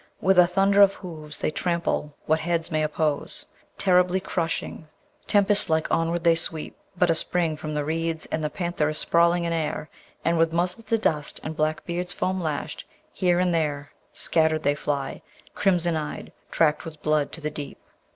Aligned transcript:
With 0.19 0.39
a 0.39 0.47
thunder 0.47 0.81
of 0.81 0.95
hooves 0.95 1.37
they 1.37 1.51
trample 1.51 2.15
what 2.25 2.39
heads 2.39 2.71
may 2.71 2.81
oppose: 2.81 3.45
Terribly, 3.77 4.19
crushingly, 4.19 4.87
tempest 5.27 5.69
like, 5.69 5.85
onward 5.93 6.23
they 6.23 6.33
sweep: 6.33 6.75
But 6.97 7.11
a 7.11 7.13
spring 7.13 7.55
from 7.55 7.75
the 7.75 7.85
reeds, 7.85 8.25
and 8.31 8.43
the 8.43 8.49
panther 8.49 8.89
is 8.89 8.97
sprawling 8.97 9.43
in 9.43 9.53
air, 9.53 9.91
And 10.25 10.39
with 10.39 10.53
muzzle 10.53 10.81
to 10.81 10.97
dust 10.97 11.39
and 11.43 11.55
black 11.55 11.85
beards 11.85 12.13
foam 12.13 12.41
lash'd, 12.41 12.83
here 13.13 13.37
and 13.37 13.53
there, 13.53 13.91
Scatter'd 14.11 14.63
they 14.63 14.73
fly, 14.73 15.21
crimson 15.53 15.95
eyed, 15.95 16.31
track'd 16.49 16.81
with 16.83 17.03
blood 17.03 17.31
to 17.33 17.39
the 17.41 17.51
deep. 17.51 17.77